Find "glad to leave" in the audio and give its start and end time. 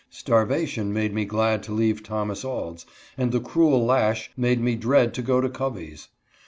1.25-2.01